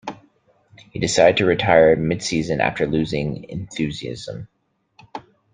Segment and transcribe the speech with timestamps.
[0.89, 4.47] He decided to retire midseason after losing enthusiasm.